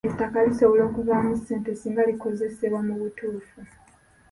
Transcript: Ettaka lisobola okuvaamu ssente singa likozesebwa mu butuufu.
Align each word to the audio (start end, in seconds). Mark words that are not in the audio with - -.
Ettaka 0.09 0.39
lisobola 0.47 0.83
okuvaamu 0.89 1.31
ssente 1.37 1.71
singa 1.79 2.03
likozesebwa 2.09 2.79
mu 2.87 2.93
butuufu. 3.01 3.59